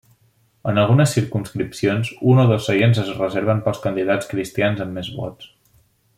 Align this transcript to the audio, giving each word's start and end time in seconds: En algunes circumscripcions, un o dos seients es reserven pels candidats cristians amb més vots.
En 0.69 0.79
algunes 0.83 1.11
circumscripcions, 1.17 2.09
un 2.31 2.41
o 2.45 2.47
dos 2.53 2.65
seients 2.71 3.03
es 3.03 3.11
reserven 3.19 3.63
pels 3.67 3.83
candidats 3.85 4.33
cristians 4.33 4.83
amb 4.87 4.99
més 5.01 5.13
vots. 5.21 5.55